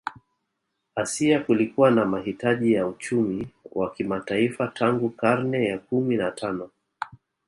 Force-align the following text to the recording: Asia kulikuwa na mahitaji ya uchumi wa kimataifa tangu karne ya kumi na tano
Asia 0.95 1.39
kulikuwa 1.39 1.91
na 1.91 2.05
mahitaji 2.05 2.73
ya 2.73 2.87
uchumi 2.87 3.47
wa 3.71 3.91
kimataifa 3.91 4.67
tangu 4.67 5.09
karne 5.09 5.65
ya 5.65 5.79
kumi 5.79 6.17
na 6.17 6.31
tano 6.31 6.69